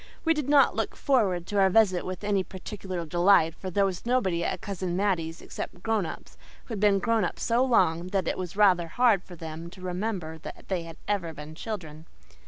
[0.25, 4.03] We did not look forward to our visit with any particular delight, for there was
[4.03, 8.27] nobody at Cousin Mattie's except grown ups who had been grown up so long that
[8.27, 12.07] it was rather hard for them to remember they had ever been children.